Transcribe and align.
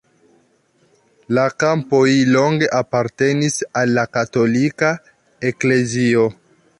La 1.37 1.43
kampoj 1.63 2.01
longe 2.37 2.71
apartenis 2.79 3.59
al 3.81 3.93
la 3.99 4.07
katolika 4.19 4.93
eklezio. 5.51 6.29